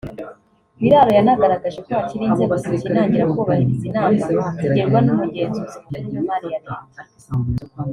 Biraro 0.81 1.11
yanagaragaje 1.17 1.79
ko 1.85 1.89
hakiri 1.97 2.23
inzego 2.27 2.53
zikinangira 2.63 3.25
kubahiriza 3.33 3.83
inama 3.87 4.11
zigirwa 4.61 4.99
n’Umugenzuzi 5.05 5.77
mukuru 5.83 6.05
w’imari 6.13 6.47
ya 6.53 6.59
Leta 6.65 6.75